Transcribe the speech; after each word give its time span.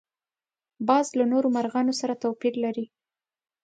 باز 0.87 1.07
له 1.19 1.25
نورو 1.31 1.47
مرغانو 1.55 1.93
سره 2.01 2.13
توپیر 2.23 2.53
لري 2.63 2.85